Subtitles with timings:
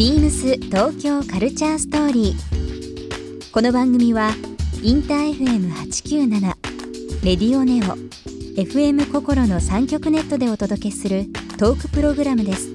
[0.00, 3.52] ビームス東京カルチャーストーリー。
[3.52, 4.30] この番組は
[4.82, 6.40] インター FM897
[7.22, 7.98] レディオネオ
[8.58, 11.26] FM 心の三極ネットでお届けする
[11.58, 12.70] トークプログラムです。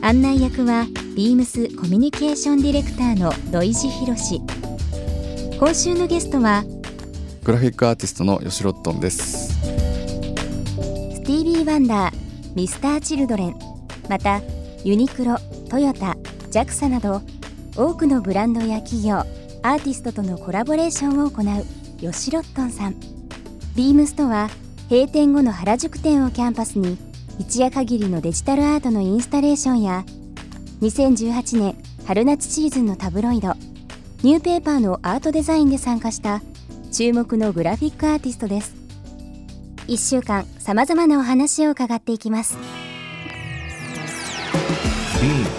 [0.00, 4.40] 案内役はビームスコミュニケーションディレクターの土井博志。
[5.58, 6.64] 今週のゲストは
[7.44, 12.14] グラフィックアーティストの吉ロットンですスティービー・ワンダー、
[12.54, 13.58] ミスター・チルドレン、
[14.08, 14.40] また
[14.84, 15.36] ユニクロ、
[15.68, 16.16] トヨタ、
[16.50, 17.22] JAXA など
[17.76, 21.64] 多くのブランドや企業、アーティストとのコラボレーションを行う
[22.00, 22.94] 吉ロットンさん。
[23.76, 24.48] ビームスとは
[24.90, 26.96] 閉店後の原宿店をキャンパスに
[27.38, 30.04] 一夜限りのデジタルアートのインスタレーションや
[30.80, 31.76] 2018年
[32.06, 33.52] 春夏シーズンのタブロイド。
[34.24, 36.42] ニューペーパーのアートデザインで参加した
[36.90, 38.74] 注目のグラフィックアーティストです。
[39.86, 42.56] 1週間さまざまなお話を伺っていきます。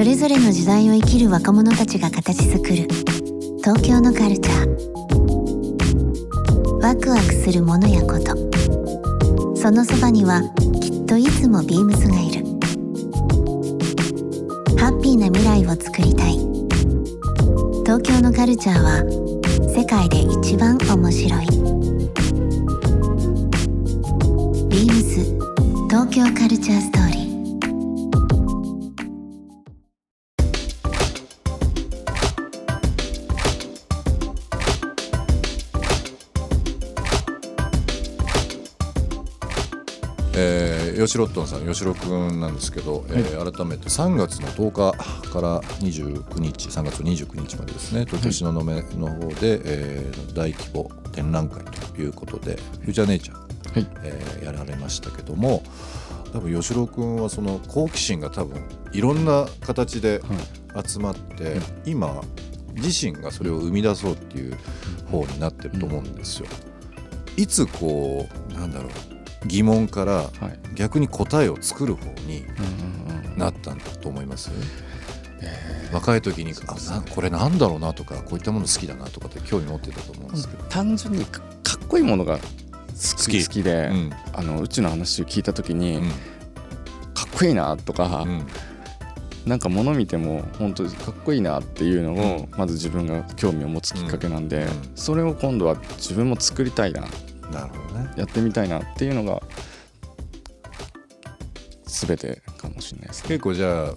[0.00, 2.88] それぞれの時代を生きる若者たちが形作る。
[3.58, 4.68] 東京のカルチャー。
[6.80, 8.34] ワクワクするものやこと。
[9.54, 10.40] そのそばには
[10.80, 12.46] きっといつもビームスがいる。
[14.78, 16.38] ハッピーな未来をつくりたい。
[17.84, 19.04] 東京のカルチャーは
[19.68, 21.46] 世界で一番面白い。
[24.66, 25.20] ビームス
[25.90, 27.19] 東京カルチャーストーリー。
[41.06, 53.38] 吉ロットンさん吉ロくんなんですけど、えー改めて3月の10日から29日3月29日までですね東京東雲の方で、えー大規模展覧会ということで「フューチャーネイチャー」
[53.74, 53.86] はい。
[54.02, 55.62] えーやられましたけども
[56.32, 58.62] 多分吉郎君はその好奇心が多分
[58.92, 60.20] いろんな形で
[60.86, 62.20] 集まって、今
[62.74, 64.56] 自身がそれを生み出そうっていう
[65.10, 66.46] 方になってると思うんですよ。
[67.36, 70.30] いつこうなんだろう疑問からはい。
[70.74, 72.44] 逆に答えを作る方に
[73.36, 74.50] なったんだと思います、
[75.92, 82.44] 若い時にあなこれなんだろうなとかこういったもの好きだなとかって興味持ってたと思うんですけど、単純にかかっこいいものが好
[83.16, 83.30] き。
[83.30, 84.10] き好きで、うん。
[84.32, 86.08] あのうちの話を聞いた時に、うん。
[86.10, 88.46] かっこいいなとか、うん。
[89.46, 94.90] なんか物見ても本当にかっこいいなっていうのを、まず自分が興味を持つきっかけなんで、うん。
[94.94, 97.04] それを今度は自分も作りたいな
[97.50, 98.10] なるほどね。
[98.16, 99.42] やってみたいなっていうのが
[101.86, 103.28] 全てかもしれないですね。
[103.28, 103.94] 結構じゃあ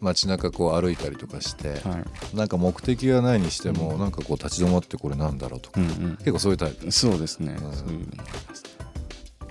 [0.00, 1.98] 街中こう歩いたりとかして、は
[2.32, 2.36] い。
[2.36, 6.16] なんか目的がないにしても、なんかこう立ち止まってこれなんだろうとか、うんうん。
[6.16, 6.90] 結構そういうタイプ。
[6.90, 7.58] そうですね、ん。
[7.58, 8.08] そういう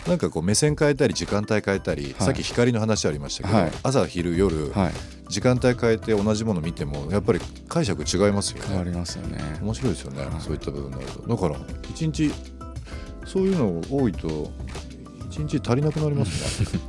[0.07, 2.13] なんかこう目線変えたり時間帯変えたり、はい。
[2.17, 3.71] さっき光の話ありましたけど、はい。
[3.83, 4.93] 朝昼夜、はい。
[5.29, 8.65] 時間帯変えて同じもの見てもやっぱり解釈違いますよね。
[8.69, 9.37] 変わりますよね。
[9.61, 10.41] 面白いですよね、はい。
[10.41, 11.27] そういった部分になると。
[11.27, 11.55] だから
[11.91, 12.33] 一日
[13.31, 14.51] そういうの多いと
[15.29, 16.79] 一日足りなくなりますね。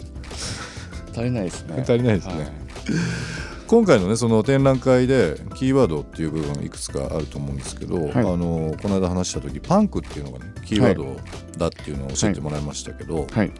[1.12, 1.82] 足りないですね。
[1.82, 2.34] 足りないですね。
[2.34, 2.52] はい。
[3.66, 8.12] 今回のねその展覧会でキーワードっていう部分いくつかあると思うんですけど、はい。
[8.14, 11.14] あのこの間話した時パンクっていうのがねキーワード
[11.58, 13.52] だっていうのを教えてもらいましたけど、はい。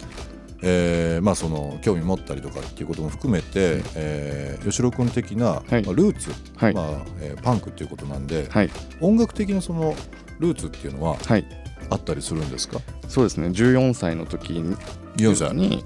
[0.63, 5.83] えーまあその興味持ったりとかっていうことも含めて、えー吉郎君的な、はい。
[5.85, 6.75] まあルーツ、はい。
[6.75, 6.87] まあ
[7.21, 8.71] えーパンクっていうことなんで、はい。
[9.03, 9.95] 音楽的なその
[10.41, 11.45] ルーツっていうのははい。
[11.89, 12.81] あったりするんですか？
[13.09, 13.49] そうですね。
[13.49, 14.77] 14歳の時に
[15.17, 15.85] 4歳に、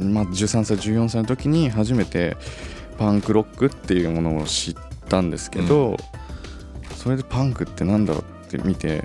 [0.00, 0.14] うん。
[0.14, 2.36] まあ、13歳14歳の時に初めて
[2.96, 4.74] パンクロックっていうものを知っ
[5.08, 5.96] たんですけど、
[6.94, 9.04] それでパンクってなんだろうって見て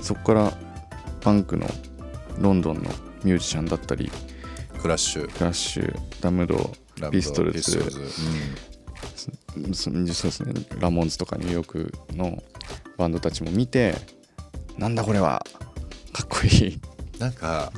[0.00, 0.52] そこから
[1.20, 1.66] パンクの
[2.38, 2.82] ロンドンの
[3.22, 4.10] ミュージシャンだったり
[4.78, 5.32] クラッシュ。
[5.32, 6.70] クラッシュダムド
[7.10, 7.62] ピストルズ。
[7.62, 7.88] そうで
[10.30, 10.52] すね。
[10.80, 12.42] ラモンズとかニューヨークの
[12.96, 13.94] バンドたちも見て
[14.78, 15.44] なんだこれは
[16.12, 16.80] かっこいい。
[17.18, 17.72] なんか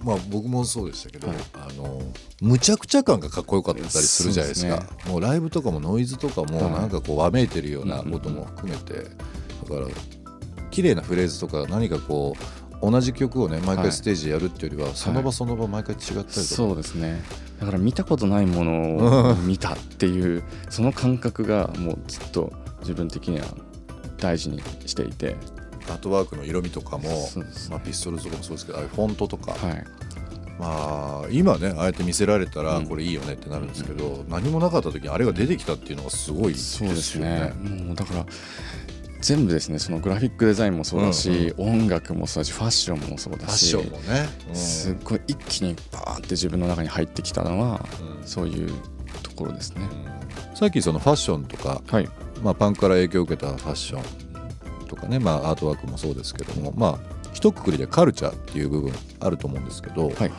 [0.00, 1.36] まあ僕もそうでしたけど、はい。
[1.54, 2.00] あの
[2.40, 4.76] むちゃくちゃ感がかっこよかったりするじゃないですか。
[4.80, 6.72] そうでもうライブとかもノイズとかもはい。
[6.72, 9.10] なんかこうわめいてるようなことも含めて、だか
[9.80, 9.86] ら
[10.70, 12.36] 綺麗なフレーズとか何かこ
[12.80, 13.84] う同じ曲をね毎はい。
[13.86, 17.20] 回ステージでやるっていうよりは、その場その場毎回違ったりとか、そうですね。
[17.58, 22.52] だから見たことないものを見たっていう その感覚がもうずっと
[22.82, 23.46] 自分的には
[24.20, 25.36] 大事にしていて。
[25.90, 27.08] アートワークの色味とかも、
[27.70, 29.84] まあ、ピストルとかもそうですけどああいうフォントとか、はい。
[30.58, 32.86] まあ今ねああやって見せられたらうん。
[32.86, 37.54] これいいよねってなるんですけど、何もなかった時にあれが出てきたっていうのがすごいですよそうですね。
[37.62, 37.84] ね。
[37.84, 38.26] もうだから
[39.22, 44.54] 全部ですねそのグラフィックデザインもそうだし、音楽もそうだしファッションもそうだファッしションもね、うん。
[44.54, 47.88] すっごい一気にバーンって自分の中に入ってきたのは、
[48.20, 48.26] うん。
[48.26, 48.70] そういう
[49.22, 49.88] ところですね。
[50.54, 52.08] さっきそのファッションとか、はい、
[52.42, 60.32] まあ、パンクから影響を受けたファッションとかね、まあ、アートワークもそうですけどもまあ一括りでカルチャーっていう部分あると思うんですけど、はい。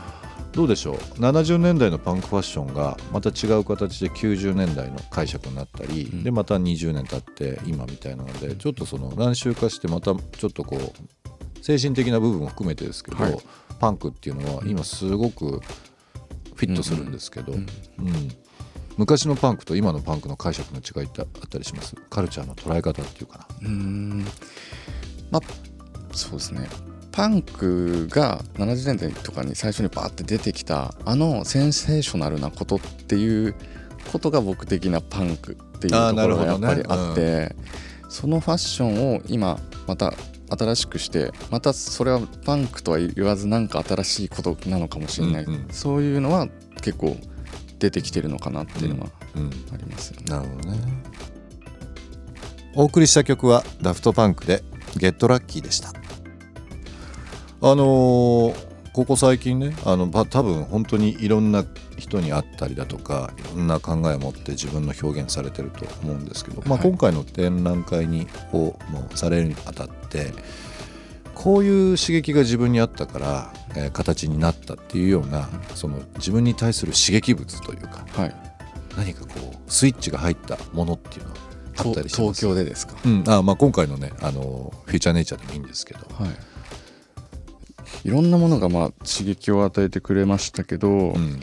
[0.52, 6.24] どうでしょう？70年代のパンクファッションがまた違う形で90年代の解釈になったり、うん。
[6.24, 13.38] でまた20年経って今みたいなのでちょっとその何周かしてまたちょっとこう精神的な部分も含めてですけど、はい。
[13.80, 15.62] パンクっていうのは今すごく
[16.56, 17.60] フィットするんですけど、うん。
[17.60, 17.66] うん
[19.00, 21.96] 昔のパンクと今のパンクの解釈の違いってあったりします？
[22.10, 23.46] カルチャーの捉え方っていうかな。
[23.62, 24.26] うーん。
[25.32, 25.42] まあ
[26.12, 26.68] そうですね。
[27.14, 33.56] パンクが70年代とかに最初にバーって出てきたあのセンセーショナルなことっていう
[34.12, 37.56] ことが僕的なパンクっていうところがやっぱりあって、
[38.10, 40.14] そのファッションを今また
[40.50, 45.68] 新しくしてまたそれはパンクとは言わずなんか新しいことなのかもしれない、うんうん。
[45.72, 46.50] そういうのは
[46.82, 47.16] 結構
[47.80, 50.26] 出てきてるのかなっていうのはうんありますよね。
[50.30, 50.80] なるほどね。
[52.76, 54.64] お送りした曲はダフトパンクで
[54.98, 55.90] 「ゲットラッキーでした。
[55.90, 55.94] あ
[57.62, 61.64] のーここ最近ねあのば多分本当にいろんな
[61.98, 66.90] 人に会ったりだとかいろんな考えを持って自分の表現されてると思うんですけど、まあ、はい。
[66.90, 70.34] 今回の展覧会にをもうされるにあたって
[71.42, 78.36] こういう刺激が自分にあったから、えー形になったっていうようなその自分に対する刺激物というかはい、
[78.98, 81.36] 何かこうスイッチが入ったものっていうのは
[81.78, 82.42] あったりします？
[82.42, 82.96] 東京でですか？
[83.06, 83.24] うん。
[83.28, 91.40] あまあ、今回のねあのフューチャーネイチャーでもいいんですけど、はい、いろんなものがまあ刺激を与えてくれましたけど、うん。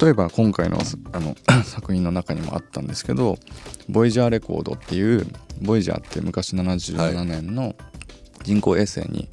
[0.00, 0.78] 例えば今回の
[1.12, 3.38] あの 作品の中にもあったんですけど
[3.88, 5.26] 「ボイジャーレコード」っていう
[5.62, 7.74] ボイジャーって昔77年の
[8.44, 9.28] 人工衛星に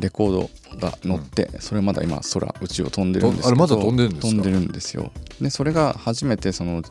[0.00, 0.50] レコード
[0.80, 4.28] が乗って、それまだ今空宇宙を飛んでるんですけどあれまだ飛んでるんですか？
[4.28, 5.12] 飛んでるんですよ。
[5.40, 6.82] でそれが初めてその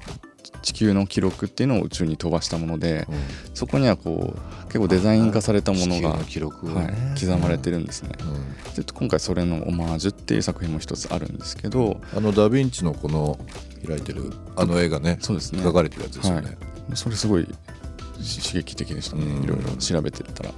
[0.62, 3.06] 地球の記録っていうのを宇宙に飛ばしたもので
[3.54, 8.24] そこにはこう結構デザイン化されたものが、地球の記録がはねい、刻まれてるんですね、う
[8.72, 8.74] ん。
[8.74, 13.38] で今回それのオマージュっていう作品も一つあるんですけどあのダ・ヴィンチのこの
[13.86, 15.62] 開いてるあの絵がねそうですね。
[15.62, 16.58] 描かれてるやつですよね、
[16.96, 17.58] それすごい刺
[18.54, 19.44] 激的でしたね、うん。
[19.44, 20.52] いろいろ調べてったら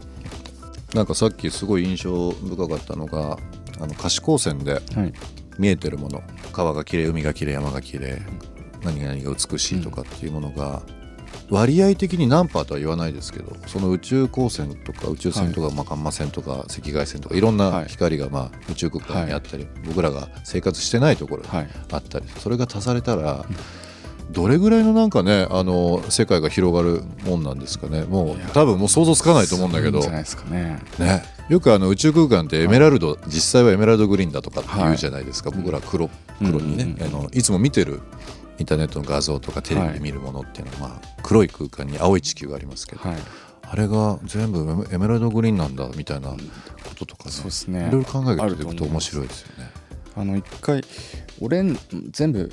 [0.96, 3.38] なんかさっきすごい印象深かったのが
[3.82, 5.14] あの可視光線ではい。
[5.58, 6.22] 見えてるもの。
[6.52, 7.54] 川が綺麗海が綺麗。
[7.54, 8.22] 山が綺麗
[8.84, 10.82] 何々が美しいとかっていうものが、
[11.50, 17.86] 割合的に何パーとは言わないですけどその宇宙光線とか宇宙線とか、まあ、ガンマ線とか赤外線とかいろんはない。
[17.88, 21.70] 光がまあ宇宙空間にあったり、は僕らが生活してないところにはい。
[21.92, 23.46] あったりそれが足されたら、
[24.31, 28.04] どれぐらいのなんかねあの世界が広がるもんなんですかね。
[28.04, 30.01] もう多分もう想像つかないと思うんだけど。
[30.01, 30.81] じゃないですかね。
[31.00, 38.01] ね、よくあの宇宙空間ってエメラルド、実際はエメラルドグリーンだとかって言うじゃないですか、僕ら黒黒にね、あのいつも見てる
[38.57, 43.17] インターネットの画像とかテレビで見るものっていうのは、まあ、黒い空間に青い地球がありますけど、はい。
[43.67, 46.38] あれが全部エメラルドグリーンなんだみたいなこ
[46.96, 47.88] ととかねそうですね。
[47.88, 49.72] いろいろ考えていあるとくと面白いですよね。
[50.15, 50.84] あの一回
[51.41, 51.77] オレン
[52.12, 52.51] 全部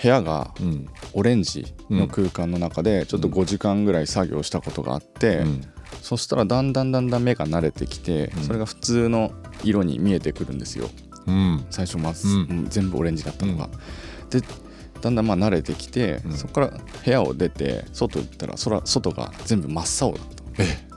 [0.00, 0.88] 部屋がうん。
[1.12, 5.62] オレンジの空間の中でちょっと5時間ぐらい作業したことがあって、うん。
[6.02, 8.42] そしたらだんだんだんだん目が慣れてきて、うん。
[8.44, 9.32] それが普通の
[9.64, 10.88] 色に見えてくるんですよ。
[11.26, 11.66] うん。
[11.70, 12.26] 最初まず、
[12.68, 13.68] 全部オレンジだったのが、
[14.30, 14.40] で
[15.00, 16.32] だんだんまあ慣れてきて、うん。
[16.32, 16.68] そこから
[17.04, 20.26] 部屋を出て外行ったら空外が全部真っ青だっ
[20.56, 20.62] た。
[20.62, 20.88] え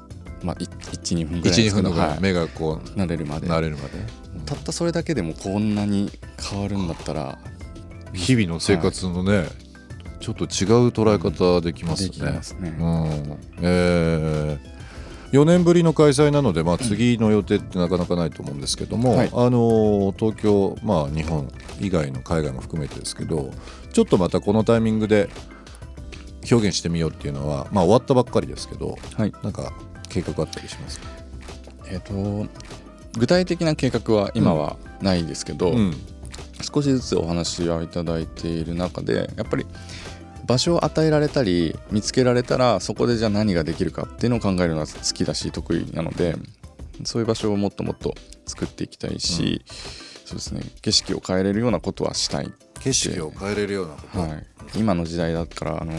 [0.44, 2.20] まあ12分ぐらいで12すけどはい分のぐらい。
[2.22, 3.48] 目がこう慣れるまで。
[3.48, 3.90] 慣れるまで。
[4.46, 7.40] たったそれだけでもこんなに変わるんだったら
[8.14, 9.48] 日々の生活のね、
[10.22, 10.48] ちょっと違う
[10.90, 12.32] 捉え方できますね。
[12.32, 13.38] ますね、うん。
[13.62, 19.32] えー、4年ぶりの開催なので、まあ、次の予定ってなかなかないと思うんですけども、はい。
[19.34, 23.52] あの東京、まあ、日本以外の海外も含めてですけど
[23.92, 25.30] ちょっとまたこのタイミングで
[26.52, 29.34] 表現してみようっていうのは、まあ、終わったばっかりですけどはい。
[29.42, 29.74] なんか
[30.10, 31.08] 計画あったりしますか、
[31.88, 32.48] えっ、と
[33.18, 35.96] 具体的な計画は今はないんですけど、うん
[36.74, 39.66] 少しずつお話をいただいている中でやっぱり
[40.46, 46.36] 場所を与えられたり見つけられたらそこでじゃあ何ができるかっていうのを考えるのは好きだし得意なので
[47.04, 49.64] そういう場所をもっともっと作っていきたいし、
[50.26, 50.62] そうですね。
[50.82, 52.52] 景色を変えれるようなことはしたい
[52.84, 54.46] 景色を変えれるようなこと、はい、
[54.76, 55.94] 今の時代だったらあの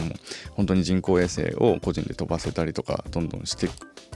[0.51, 3.69] 本当に人工衛星を個人で飛ばせたりとかどんどんしてい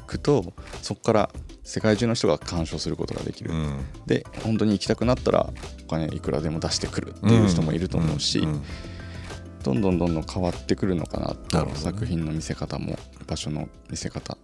[0.06, 1.30] くとそこから
[1.64, 3.86] 世界中の人が鑑賞することができる、うん。
[4.06, 5.50] で本当に行きたくなったら
[5.84, 8.64] お金いくらでも出してくるっていう人もいると思うし、んん
[9.64, 11.58] どんどんどんどん変わってくるのかなと。
[11.58, 11.72] なね。
[11.76, 12.98] 作品の見せ方も
[13.28, 14.38] 場所の見せ方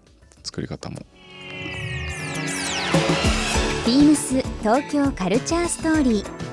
[0.44, 0.98] 作り方も。
[3.86, 6.53] ビームス東京カルチャーストーリー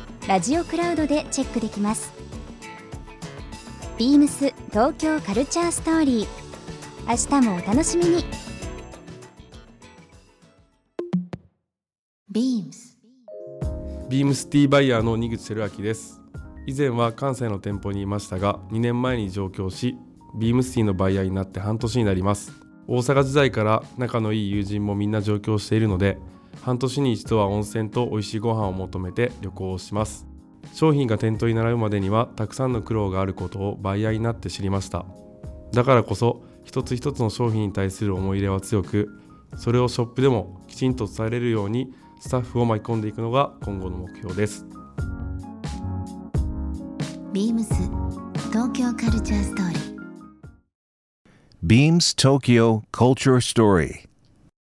[0.27, 2.13] ラジオクラウドでチェックできます。
[3.97, 6.27] ビームス東京カルチャーストーリー。
[7.07, 8.23] 明日もお楽しみに。
[12.29, 12.99] ビームス。
[14.09, 16.21] ビームスティーバイヤーの二口照明です。
[16.67, 19.97] 以前は関西の店舗にいましたが2年前に上京し
[20.37, 22.51] ビームスティーのバイヤーになって半年になります。
[22.87, 26.19] 大阪時代から仲のいい友人もみんな上京しているので
[26.61, 30.27] 半年に一度は温泉と美味しいご飯を求めて旅行をします。
[30.73, 35.05] 商品が店頭に並ぶまでにはたくさんの苦労があることをバイヤーになって知りました。
[35.73, 39.09] だからこそ一つ一つの商品に対する思い入れは強く
[39.57, 44.65] それをショップでもきちんと伝えれるようにスタッフを巻き込んでいくのが今後の目標です。
[47.33, 47.73] ビームス
[48.49, 49.81] 東京カルチャーストーリー
[51.63, 54.10] Beams Tokyo Culture Story.